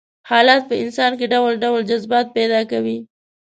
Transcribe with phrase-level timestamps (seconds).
[0.29, 2.97] حالات په انسان کې ډول ډول جذبات پيدا کوي.